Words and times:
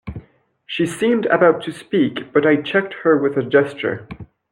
She 0.65 0.87
seemed 0.87 1.27
about 1.27 1.61
to 1.65 1.71
speak, 1.71 2.33
but 2.33 2.43
I 2.43 2.55
checked 2.55 2.95
her 3.03 3.15
with 3.19 3.37
a 3.37 3.43
gesture. 3.43 4.07